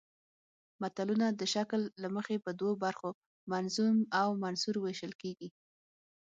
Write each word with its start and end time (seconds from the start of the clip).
متلونه 0.81 1.27
د 1.39 1.41
شکل 1.53 1.81
له 2.01 2.07
مخې 2.15 2.35
په 2.45 2.51
دوو 2.59 2.71
برخو 2.85 3.09
منظوم 3.51 3.97
او 4.21 4.27
منثور 4.43 4.75
ویشل 4.79 5.13
کیږي 5.21 5.49